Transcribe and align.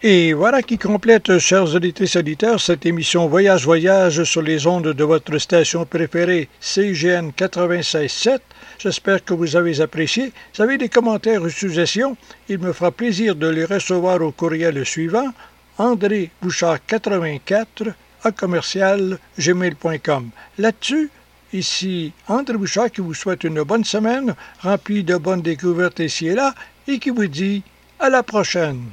Et 0.00 0.32
voilà 0.32 0.62
qui 0.62 0.78
complète, 0.78 1.40
chers 1.40 1.74
auditeurs 1.74 2.14
auditeurs, 2.14 2.60
cette 2.60 2.86
émission 2.86 3.26
Voyage 3.26 3.64
Voyage 3.64 4.22
sur 4.22 4.42
les 4.42 4.64
ondes 4.68 4.92
de 4.92 5.04
votre 5.04 5.38
station 5.38 5.84
préférée, 5.86 6.48
CGN 6.60 7.30
96.7. 7.36 8.38
J'espère 8.78 9.24
que 9.24 9.34
vous 9.34 9.56
avez 9.56 9.80
apprécié. 9.80 10.32
Vous 10.54 10.62
avez 10.62 10.78
des 10.78 10.88
commentaires 10.88 11.42
ou 11.42 11.48
suggestions, 11.48 12.16
il 12.48 12.60
me 12.60 12.72
fera 12.72 12.92
plaisir 12.92 13.34
de 13.34 13.48
les 13.48 13.64
recevoir 13.64 14.22
au 14.22 14.30
courriel 14.30 14.86
suivant, 14.86 15.32
André 15.78 16.30
Bouchard 16.40 16.78
84 16.86 17.88
à 18.22 18.30
commercial 18.30 19.18
gmail.com. 19.36 20.30
Là-dessus, 20.58 21.10
ici 21.52 22.12
André 22.28 22.56
Bouchard 22.56 22.92
qui 22.92 23.00
vous 23.00 23.14
souhaite 23.14 23.42
une 23.42 23.64
bonne 23.64 23.84
semaine 23.84 24.36
remplie 24.60 25.02
de 25.02 25.16
bonnes 25.16 25.42
découvertes 25.42 25.98
ici 25.98 26.28
et 26.28 26.34
là 26.36 26.54
et 26.86 27.00
qui 27.00 27.10
vous 27.10 27.26
dit 27.26 27.64
à 27.98 28.08
la 28.10 28.22
prochaine. 28.22 28.84